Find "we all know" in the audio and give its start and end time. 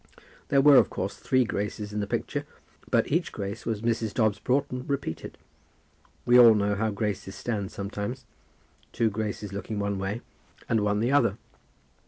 6.25-6.73